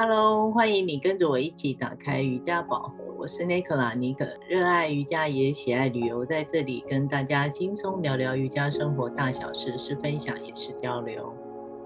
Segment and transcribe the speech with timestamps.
[0.00, 2.92] Hello，欢迎你跟着我一起打开瑜伽宝盒。
[3.18, 11.34] 我是妮可拉妮可，热爱瑜伽也喜爱旅游，在这里跟大家轻松聊聊瑜伽生活大小事，是分享也是交流。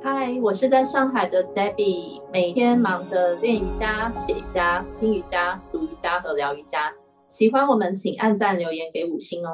[0.03, 6.93] 嗨，我是在上海的 Debbie，每天忙着练瑜伽、写瑜伽、听瑜伽、读瑜伽和聊瑜伽。
[7.29, 9.51] 喜欢我们，请按赞留言给五星哦。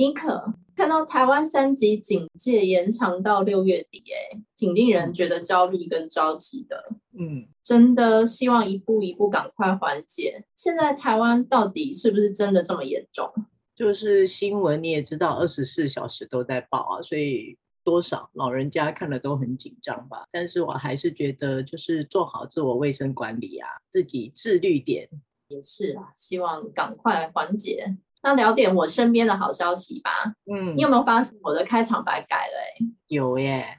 [0.00, 6.92] 妮可，看到台湾三级警戒延长到六月底，哎，挺令人觉得焦虑跟着急的。
[7.18, 10.44] 嗯，真的希望一步一步赶快缓解。
[10.54, 13.28] 现在台湾到底是不是真的这么严重？
[13.74, 20.26] 就是新闻你也知道，二十四小时都在报啊，所以多少老人家看了都很紧张吧。
[20.30, 25.08] 但是我还是觉得，就是做好自我卫生管理啊，自己自律点。
[25.48, 27.96] 也是啊，希望赶快缓解。
[28.22, 30.10] 那聊点我身边的好消息吧。
[30.52, 32.58] 嗯，你有没有发现我的开场白改了？
[32.78, 32.86] 欸？
[33.08, 33.78] 有耶，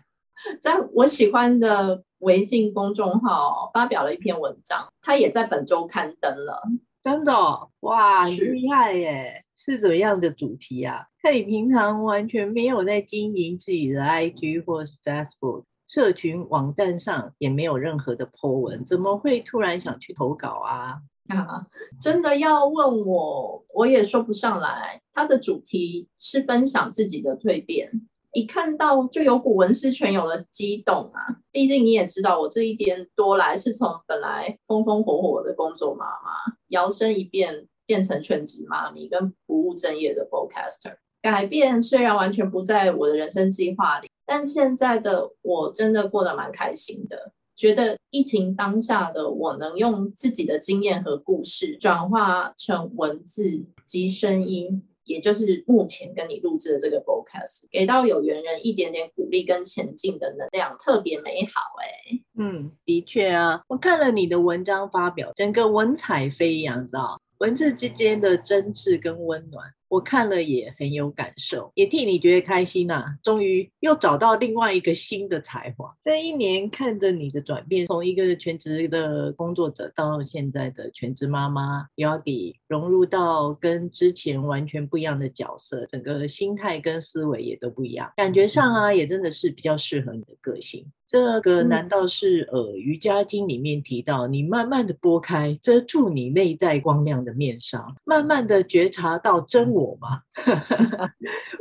[0.62, 6.64] 在我喜欢的微信公众号发表了一篇文章，它也在本周刊登了。
[7.02, 7.34] 真的？
[7.82, 9.44] 哇，很厉害耶！
[9.56, 11.06] 是怎么样的主题啊？
[11.22, 21.02] 看你平常完全没有在经营自己的 IG 或是 Facebook 社群网站上，也没有任何的 po 文，怎么会突然想去投稿啊？
[21.30, 21.66] 啊，
[22.02, 25.02] 真的要问我，我也说不上来。
[25.14, 27.90] 它的主题是分享自己的蜕变，
[28.34, 31.38] 一看到就有股文思泉涌的激动啊！
[31.52, 40.96] 毕竟你也知道，我这一年多来是从本来风风火火的工作妈妈，摇身一变变成全职妈咪跟不务正业的 podcaster。
[41.22, 47.34] 改变虽然完全不在我的人生计划里，但现在的我真的过得蛮开心的。
[47.60, 69.66] 觉得疫情当下的我能用自己的经验和故事转化成文字及声音，也就是目前跟你录制的这个 podcast，给到有缘人一点点鼓励跟前进的能量，特别美好哎、嗯，的确啊，我看了你的文章发表，整个文采飞扬的，文字之间的真挚跟温暖。
[69.90, 73.06] 我看了也很有感受，也替你觉得开心呐、啊！
[73.24, 75.94] 终于又找到另外一个新的才华。
[76.04, 88.12] 这一年看着你的转变，从一个全职的工作者到现在的全职妈妈，也要给融入到跟之前完全不一样的角色，整个心态跟思维也都不一样。
[88.16, 90.86] 感觉上啊，也真的是比较适合你的个性。
[91.08, 100.22] 这个难道是呃瑜伽经里面提到，你慢慢的拨开遮住你内在光亮的面纱，慢慢的觉察到真我吗？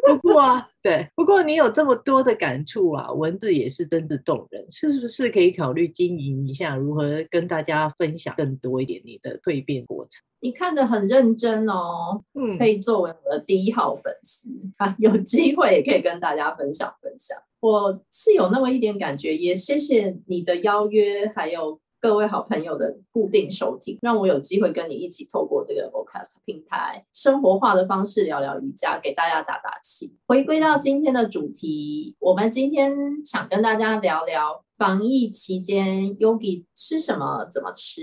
[0.07, 10.23] 不过啊，对，不过你有这么多的感触啊，文字也是真的动人，是不是可以考虑经营一下，如何跟大家分享更多一点你的蜕变过程？
[10.41, 17.37] 你看得很认真哦，嗯，可以作为我的第一号粉丝啊， 有机会也可以跟大家分享分享。
[17.61, 30.15] 我是有那么一点感觉，也谢谢你的邀约，还有各位好朋友的固定收听，让我有机会跟你一起透过这个 Podcast 平台，生活化的方式聊聊瑜伽，给大家打打气。
[30.25, 32.95] 回归到今天的主题，我们今天
[33.25, 38.01] 想跟大家聊聊防疫期间 Yogi 吃什么，怎么吃。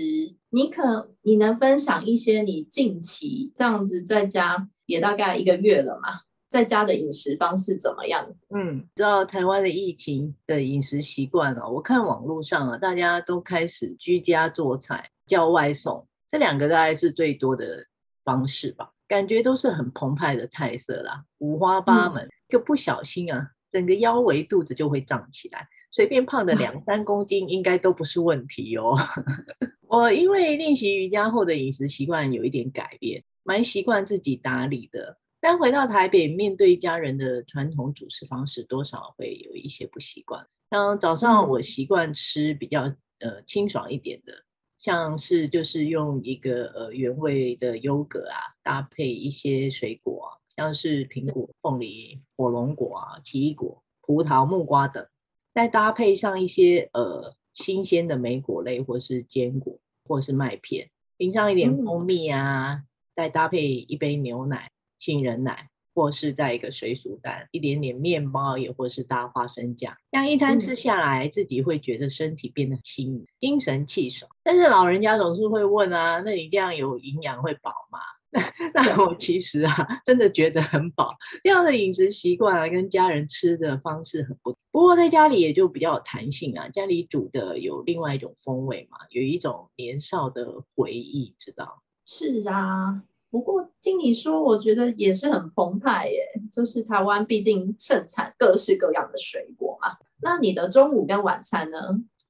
[0.50, 6.20] 你可，你能分享一些你近期这样子在家也大概一个月了吗？
[6.48, 8.28] 在家的饮食方式怎么样？
[8.50, 17.86] 嗯，知道台湾的疫情的饮食习惯啊，我看网络上啊，大家都开始居家做菜、叫外送，这两个大概是最多的
[18.24, 18.92] 方式吧。
[19.08, 28.96] 感觉都是很澎湃的菜色啦，五花八门，就、嗯、不小心啊，整个腰围、肚子就会胀起来，随便胖的两 三公斤应该都不是问题哦。
[29.88, 35.18] 我因为练习瑜伽后的饮食习惯有一点改变，蛮习惯自己打理的。
[35.48, 40.44] 但回到台北，面对家人的传统主食方式，多少会有一些不习惯。
[40.72, 44.42] 像早上我习惯吃比较呃清爽一点的，
[44.76, 55.06] 像是就是用一个呃原味的优格啊，搭配一些水果啊，像是苹果、凤梨、火龙果啊、奇异果、葡萄、木瓜等，
[55.54, 59.78] 再搭配上一些呃新鲜的莓果类，或是坚果，
[60.08, 62.82] 或是麦片，淋上一点蜂蜜啊，
[63.14, 64.72] 再搭配一杯牛奶。
[64.98, 74.30] 杏仁奶，或是再一个水煮蛋，一点点面包，也或是搭花生酱，这样一餐吃下来，自己会觉得身体变得轻盈，精神气爽。
[74.42, 77.98] 但是老人家总是会问啊，那你这样有营养会饱吗？
[78.74, 81.16] 那我其实啊，真的觉得很饱。
[81.42, 84.58] 这样的饮食习惯啊，跟家人吃的方式很不同。
[84.70, 91.82] 不过在家里也就比较有弹性啊，家里煮的有另外一种风味嘛，有一种年少的回忆，知道？
[92.04, 93.02] 是啊。
[93.30, 96.20] 不过听你说，我觉得也是很澎湃耶。
[96.50, 99.96] 就是台湾毕竟盛产各式各样的水果嘛。
[100.22, 101.78] 那你的中午跟晚餐呢？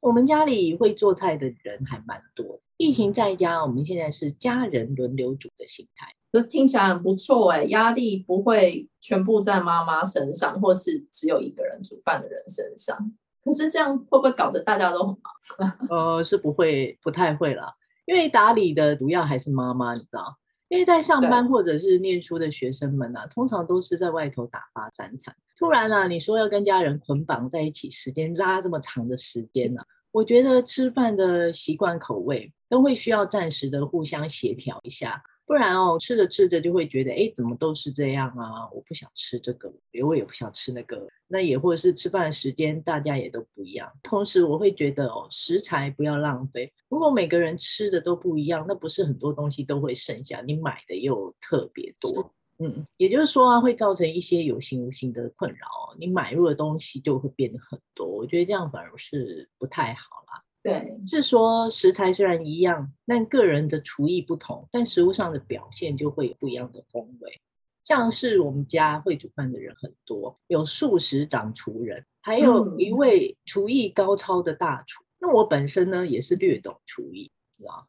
[0.01, 2.61] 我们家里会做菜的人还蛮多。
[2.77, 6.13] 疫情在家，我们现在是家人轮流煮的形态。
[6.33, 13.13] 这听起来很不错哎，压力不会全部在妈妈身上，或是只有一个人煮饭的人身上。
[13.43, 15.17] 可是这样会不会搞得大家都很
[15.59, 15.79] 忙？
[15.89, 20.37] 呃，是不会，不太会啦，因为打理的主要还是妈妈，你知道。
[20.69, 25.35] 因为在上班或者是念书的学生们啊，通常都是在外头打发三餐。
[25.59, 29.87] 突然啊，你说要跟家人捆绑在一起，时间拉这么长的时间呢、啊？
[30.13, 35.23] 我觉得吃饭的习惯口味都会需要暂时的互相协调一下。
[35.47, 38.69] 不然哦，吃着吃着就会觉得，哎，怎么都是这样啊？
[38.73, 39.73] 我不想吃这个，
[40.05, 41.07] 我也不想吃那个。
[41.29, 43.91] 那也或者是吃饭的时间大家也都不一样。
[44.03, 46.73] 同时，我会觉得哦，食材不要浪费。
[46.89, 52.33] 如果每个人吃的都不一样，那不是很多东西都会剩下，你买的又特别多。
[52.59, 55.67] 嗯，也就是说啊，会造成一些有形无形的困扰。
[55.99, 58.07] 你买入的东西就会变得很多。
[58.07, 60.43] 我觉得这样反而是不太好啦。
[60.67, 67.41] 对，是说食材虽然一样，但个人的厨艺不同，但食物上的表现就会有不一样的风味。
[67.85, 75.05] 像是我们家会煮饭的人很多，有素食掌厨人，还有一位厨艺高超的大厨。
[75.05, 77.87] 嗯、那我本身呢，也是略懂厨艺，知道？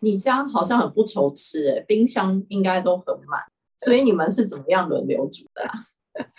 [0.00, 3.40] 你家好像很不愁吃，哎，冰箱应该都很满，
[3.76, 5.72] 所以你们是怎么样轮流煮的啊？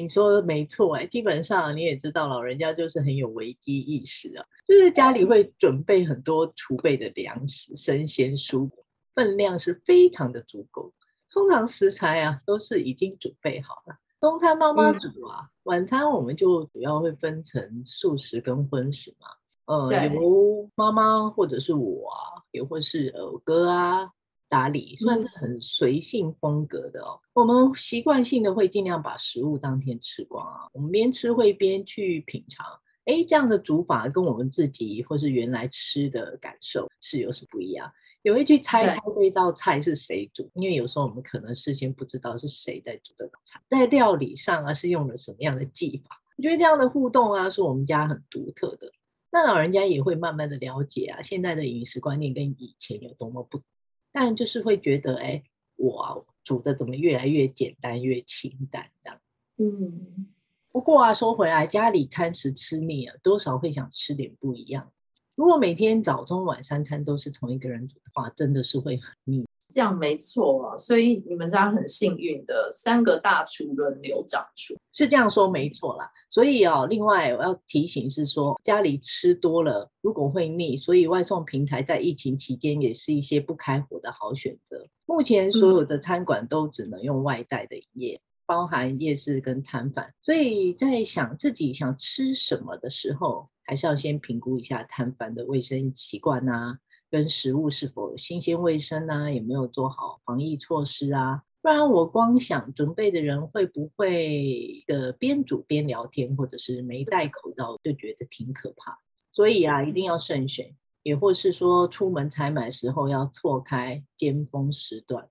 [0.00, 8.84] 你说的没错哎，基本上你也知道，老人家就是很有危机意识啊，就是家里会准备很多储备的粮食、生鲜蔬果，
[9.14, 10.94] 分量是非常的足够。
[11.30, 19.26] 通常食材啊都是已经准备好了，中餐妈妈煮啊，嗯、晚餐我们就主要会分成素食跟荤食嘛。
[19.66, 24.10] 呃，对由妈妈或者是我啊，也或是呃哥啊。
[24.52, 27.18] 打理算是很随性风格的哦。
[27.22, 30.68] 嗯、我们习惯性的会尽量把食物当天吃光啊。
[30.74, 32.66] 我们边吃会边去品尝，
[33.06, 37.90] 哎，这样的煮法跟我们自己或是原来吃的感受是有什么不一样？
[38.22, 46.20] 也会去猜猜这道菜是谁煮，因为有时候我们可能事先不知道是谁在煮这道菜，在料理上啊是用了什么样的技法？
[46.36, 48.92] 我觉得这样的互动啊是我们家很独特的。
[49.30, 53.64] 那老人家也会慢慢的了解啊，现在的饮食观念跟以前有多么不同。
[54.12, 55.42] 但就是会觉得，哎，
[55.76, 59.18] 我煮的怎么越来越简单，越清淡这样。
[59.56, 60.28] 嗯，
[60.70, 64.92] 不过啊，说回来，家里餐食吃腻了，多少会想吃点不一样。
[65.34, 69.46] 如果每天早中晚三餐都是同一个人煮的话，真的是会很腻。
[69.72, 76.10] 这样没错啊，所以你们家很幸运的，三个大厨轮流掌厨，是这样说没错啦。
[76.28, 84.86] 所以哦，另外我要提醒是说，家里吃多了如果会腻，所以外送平台在疫情期间也是一些不开火的好选择。
[85.06, 90.12] 目前所有的餐馆都只能用外带的营业，嗯、包含夜市跟摊贩。
[90.20, 96.78] 所以在想自己想吃什么的时候，还是要先评估一下摊贩的卫生习惯啊。
[97.12, 99.30] 跟食物是否新鲜卫生啊？
[99.30, 101.42] 有没有做好防疫措施啊？
[101.60, 108.98] 不然我光想准备的人会不会的边煮边聊天，或者是没戴口罩，就觉得挺可怕。
[109.30, 115.28] 所以啊，一定要慎选，也或是说出门采买时候要错开尖峰时段。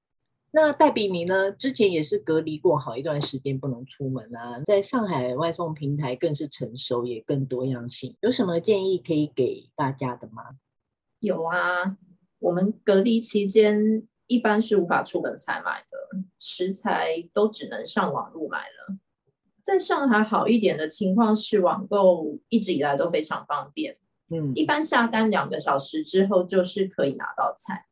[0.52, 1.52] 那戴比你呢？
[1.52, 8.16] 之前也是隔离过好一段时间不能出门啊，在上海外送平台更是成熟，也更多样性。
[8.22, 10.44] 有什么建议可以给大家的吗？
[11.22, 11.98] 有啊，
[12.40, 18.98] 我们隔离期间一般是无法出门采买的，食材都只能上网路买了。
[19.62, 23.96] 在上海好一点的情况是，网购一直以来都非常方便，
[24.32, 27.86] 嗯，一般下单两个小时之后就是可以拿到菜，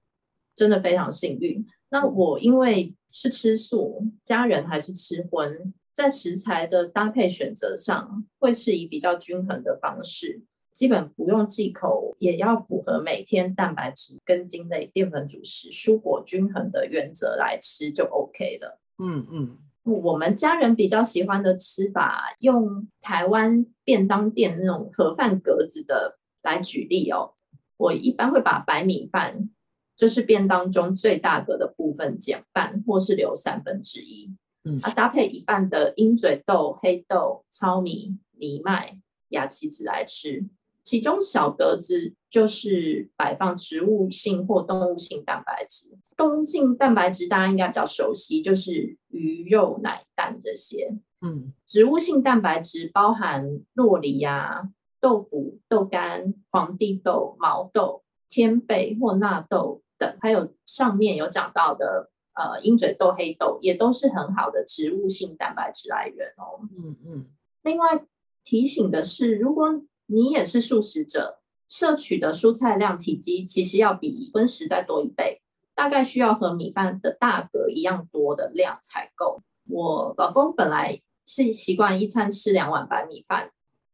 [0.55, 1.63] 真的非常幸运。
[1.89, 10.41] 那我因为是吃素，家人还是吃荤，在食材的搭配选择上会是以比较均衡的方式。
[10.79, 18.79] 基本不用忌口，也要符合每天蛋白质、根茎类、淀粉主食、蔬果均衡的原则来吃就 OK 了。
[18.98, 27.33] 嗯嗯，我们家人比较喜欢的吃法，用台湾便当店那种盒饭格子的来举例哦。
[27.75, 29.50] 我一般会把白米饭，
[29.98, 34.33] 就是便当中最大格的部分减半，或是留三分之一。
[34.63, 38.98] 嗯，啊，搭配一半的鹰嘴豆、黑豆、糙米、藜麦、
[39.31, 40.45] 亚奇子来吃。
[40.83, 45.98] 其中小格子就是摆放植物性或动物性蛋白质。
[46.17, 50.98] 动物性蛋白质大家应该比较熟悉，就是鱼肉、奶、蛋这些。
[51.21, 54.69] 嗯，植物性蛋白质包含洛梨呀、
[55.00, 66.62] 豆腐、豆干、黄帝豆、毛豆、天贝或纳豆等，还有上面有讲到的呃鹰嘴豆、黑豆，也都是很好的植物性蛋白质来源哦。
[66.75, 67.25] 嗯嗯。
[67.63, 68.05] 另外
[68.43, 69.81] 提醒的是，如果
[70.12, 75.44] 你也是素食者，摄取的蔬菜量体积其实要比荤食再多一倍，
[75.75, 79.44] 大概需要和米饭的大格一样多的量才够。
[79.68, 83.51] 我老公本来是习惯一餐吃两碗白米饭，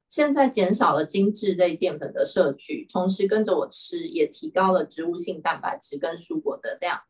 [0.07, 7.01] 现在减少了精致类淀粉的摄取，同时跟着我吃，也提高了植物性蛋白质跟蔬果的量。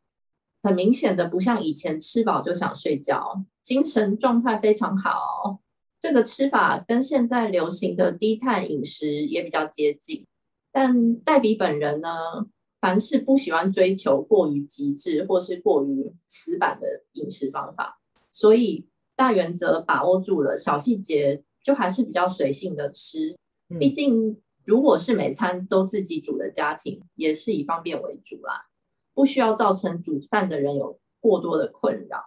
[0.64, 5.60] 很明显的，不像以前吃饱就想睡觉，精神状态非常好。
[6.06, 10.24] 这个吃法跟现在流行的低碳饮食也比较接近。
[10.72, 12.10] 但黛比本人呢，
[12.80, 18.86] 凡是不喜欢追求过于极致或是过于死板的饮食方法，所以
[19.16, 23.36] 大原则把握住了，小细节就还是比较随性的吃。
[23.80, 28.68] 毕竟如果是每餐都自己煮的家庭，也是以方便为主啦。
[29.16, 32.20] 不需要造成煮饭的人有过多的困扰。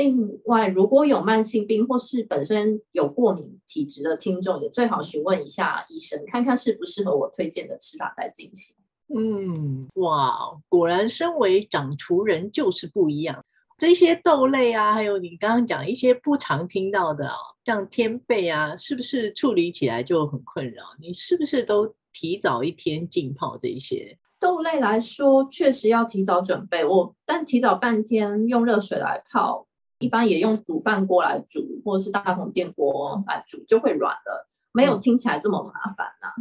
[0.00, 8.74] 另外，如果有慢性病或是本身有过敏体质的听众，也最好询问一下医生，看看适不适合我推荐的吃法再进行。
[9.14, 13.44] 嗯，哇，果然身为掌厨人就是不一样。
[13.76, 17.30] 这些豆类啊，还有你刚刚讲一些不常听到的，
[17.66, 20.82] 像天贝啊，是不是处理起来就很困扰？
[20.98, 24.16] 你是不是都提早一天浸泡这些？
[24.38, 26.82] 豆类来说，确实要提早准备。
[26.86, 29.66] 我但提早半天用热水来泡，
[30.00, 36.34] 一般也用煮饭锅来煮，或者是大同电锅来煮，就会软了，没有听起来这么麻烦呐、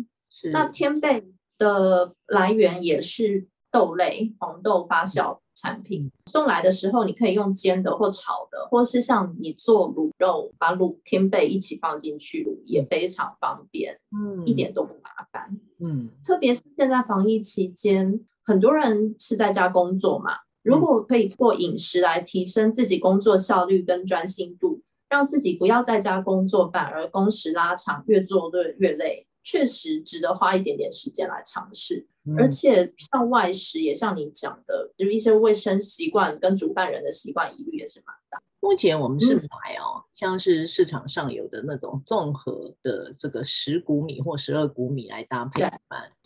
[0.51, 6.09] 那天贝的来源也是豆类，黄豆发酵产品。
[6.27, 15.59] 送来的时候，你可以用煎的或炒的，或是像你做卤肉，把卤天贝一起放进去卤，也非常方便，嗯，一点都不麻烦。
[15.79, 20.31] 嗯，特别是现在防疫期间，很多人是在家工作嘛。
[20.63, 32.05] 如果可以过饮食来提升自己工作效率跟专心度，让自己不要在家工作，反而工时拉长，越做越越累，确实值得花一点点时间来尝试。
[32.25, 38.41] 嗯、而且像外食，也像你讲的，就是一些卫生习惯跟煮饭人的习惯疑虑也是蛮大。
[38.61, 45.63] 目前我们是买哦，嗯、像是市场上有的那种综合的这个十谷米或十二谷米来搭配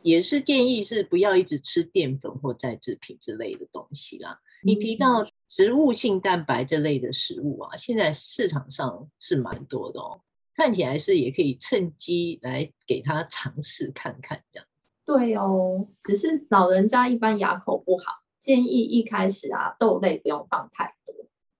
[0.01, 4.39] 也是建议是不要一直吃淀粉或再制品之类的东西啦。
[4.63, 10.21] 嗯、你提到植物性蛋白这类的食物啊，现在市场上是蛮多的哦，
[10.55, 14.67] 看起来是也可以趁机来给他尝试看看这样。
[15.05, 18.03] 对哦，只是老人家一般牙口不好，
[18.39, 21.02] 建议一开始啊豆类不用放太多。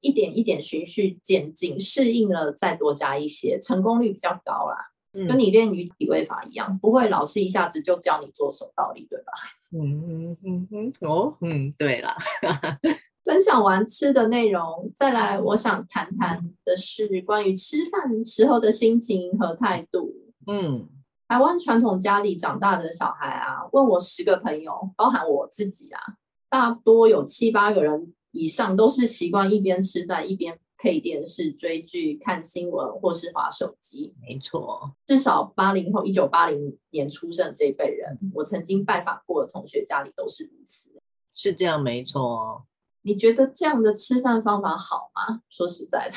[0.04, 4.92] 一点一点循序渐进，适应了再多加一些，成功率比较高啦。
[5.16, 9.32] 嗯、跟你练瑜体位法一样，不会老师一下子就教你做手倒立，对吧？
[9.72, 12.18] 嗯嗯嗯嗯，哦，嗯，对啦。
[13.24, 20.12] 分享完吃的内容，再来我想谈谈的是关于吃饭时候的心情和态度。
[20.48, 20.90] 嗯，
[21.28, 26.02] 台湾传统家里长大的小孩啊，问我十个朋友，包含我自己啊，
[26.50, 28.14] 大多有七八个人。
[28.34, 34.14] 以上都是习惯一边吃饭一边配电视追剧、看新闻或是划手机。
[34.22, 40.90] 没错，至少八零后、一九八零年出生这一辈人，我曾经拜访过的同学家里都是如此。
[41.34, 42.66] 是这样，没错。
[43.04, 45.42] 你觉得这样的吃饭方法好吗？
[45.50, 46.16] 说实在的，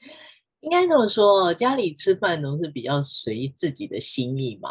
[0.60, 4.70] 应该这么说，家里吃饭都是比较随自己的心意嘛。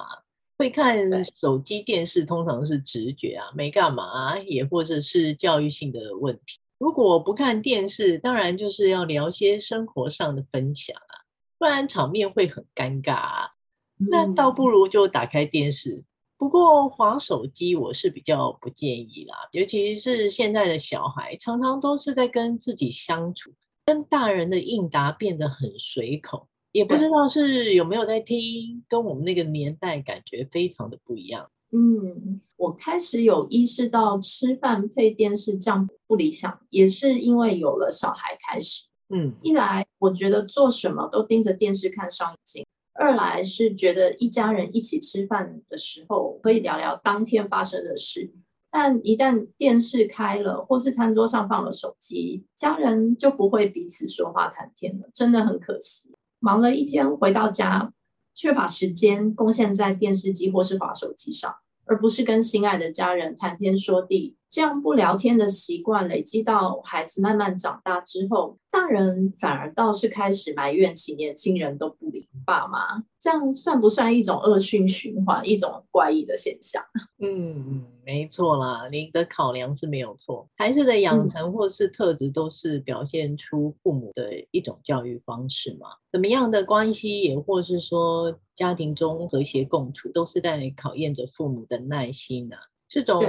[0.58, 0.98] 会看
[1.42, 6.60] 手机、电视，通常是直觉啊，没干嘛，也或者是教育性的问题。
[6.86, 11.25] 如果不看电视，当然就是要聊些生活上的分享啊，
[11.58, 13.50] 不然场面会很尴尬啊。
[13.98, 16.06] 那倒不如就打开电视。
[16.38, 23.51] 不过划手机我是比较不建议啦，尤其是现在的小孩，常常都是在跟自己相处，
[23.84, 31.50] 跟大人的应答变得很随口，也不知道是有没有在听，跟我们那个年代感觉非常的不一样。
[31.72, 38.84] 嗯，我开始有意识到吃饭配电视这样不理想，也是因为有了小孩开始。
[39.10, 48.31] 嗯，一来我觉得做什么都盯着电视看上眼睛，二来是觉得一家人一起吃饭的时候可以聊聊当天发生的事，
[48.72, 56.10] 但一旦电视开了或是餐桌上放了手机，家人就不会彼此说话谈天了，真的很可惜。
[56.39, 57.91] 忙了一天回到家，
[58.36, 61.56] 却把时间贡献在电视机或是滑手机上。
[61.86, 76.82] 而不是跟心爱的家人谈天说地，这样不聊天的习惯累积到孩子慢慢长大之后，大人反而倒是开始埋怨起年轻人都不理爸妈，这样算不算一种恶性循环，一种怪异的现象？
[77.20, 80.48] 嗯 嗯，没错啦，你的考量是没有错。
[80.56, 85.88] 孩子的养成或是特质都是表现出父母的一种教育方式嘛。
[86.12, 92.62] 怎么样的关系，也或是说家庭中和谐共处，都是在考验着父母的耐心呢、啊。
[92.88, 93.22] 这种。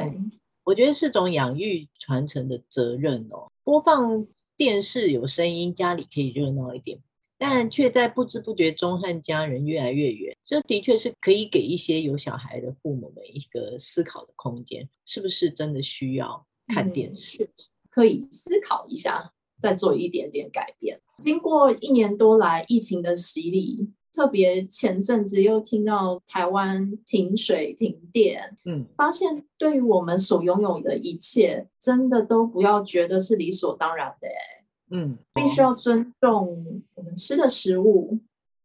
[0.66, 3.46] 我觉得是种养育传承的责任哦。
[3.62, 6.99] 播放电视有声音，家里可以热闹一点，
[7.38, 10.37] 但却在不知不觉中和家人越来越远。
[10.44, 17.44] 这的确是可以给一些有小孩的父母们一个思考的空间：是不是真的需要看电视？
[17.44, 17.49] 嗯，
[17.88, 21.00] 可以思考一下，再做一点点改变。
[21.18, 23.92] 经过一年多来疫情的洗礼。
[24.16, 34.28] 特别前阵子又听到台湾停水停电，嗯，发现对于我们所拥有的一切，真的都不要觉得是理所当然的，
[34.90, 38.18] 嗯，必须要尊重我们吃的食物，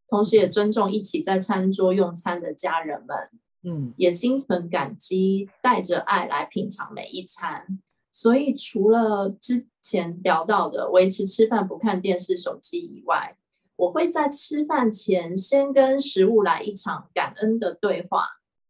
[0.07, 3.17] 同时也尊重一起在餐桌用餐的家人们，
[3.63, 7.77] 嗯，也心存感激，带着爱来品尝每一餐。
[8.13, 13.35] 所以除了之前聊到的维持吃饭不看电视、手机以外，
[13.81, 18.27] 我会在吃饭前先跟食物来一场感恩的对话，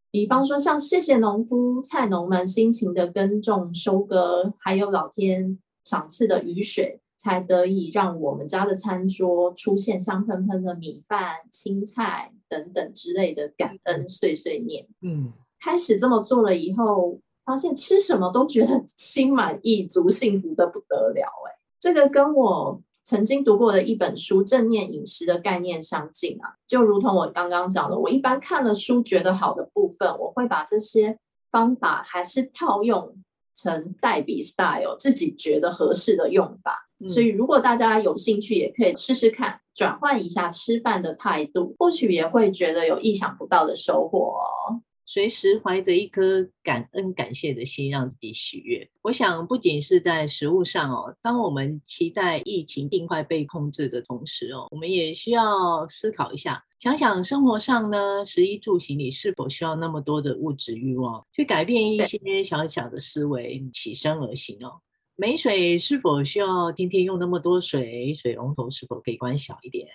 [0.10, 14.88] 比方说像谢谢农夫、菜农们辛勤的耕种、收割，还有老天赏赐的雨水，才得以让我们家的餐桌出现香喷喷的米饭、青菜等等之类的感恩碎碎念。
[15.02, 21.26] 嗯，开始这么做了以后，发现吃什么都觉得心满意足、幸福的不得了。
[21.50, 22.82] 哎，这个跟我。
[23.04, 31.18] 曾经读过的一本书《正念饮食》的概念相近啊，就如同我刚刚讲的，我一般看了书觉得好的部分，我会把这些
[31.50, 33.16] 方法还是套用
[33.56, 36.88] 成代笔 style，自己觉得合适的用法。
[37.00, 37.10] 嗯。
[37.10, 44.82] 所以如果大家有兴趣，也可以试试看，转换一下吃饭的态度，或许也会觉得有意想不到的收获哦。
[45.14, 48.90] 随时怀着一颗感恩、感谢的心，让自己喜悦。
[49.02, 64.80] 我想，不仅是在食物上哦，当我们期待疫情尽快被控制的同时哦，我们也需要思考一下，想想生活上呢，食衣住行里是否需要那么多的物质欲望，去改变一些小小的思维，起身而行哦。
[65.18, 68.16] 没水是否需要天天用那么多水？
[68.16, 69.90] 水龙头是否可以关小一点？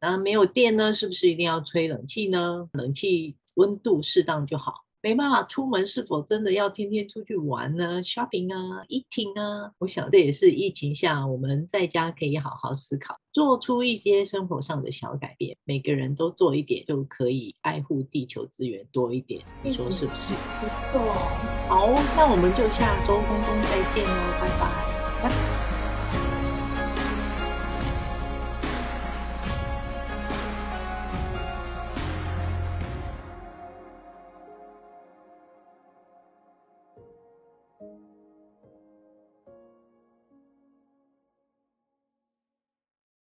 [0.00, 2.70] 那没有电呢，是不是一定要吹冷气呢？
[2.72, 3.36] 冷气。
[3.58, 15.56] 温度适当就好，没办法出门，是否真的要天天出去玩呢？Shopping 啊，eating 啊，我想这也是疫情下我们在家可以好好思考，做出一些生活上的小改变。
[15.64, 20.34] 每个人都做一点，就可以爱护地球资源多一点，你说是不是？
[20.60, 21.00] 不错，
[21.68, 25.20] 好，那我们就下周空中再见喽，拜拜。
[25.20, 25.67] 拜拜。